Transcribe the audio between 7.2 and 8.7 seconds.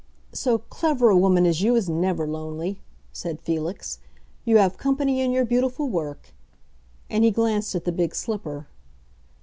he glanced at the big slipper.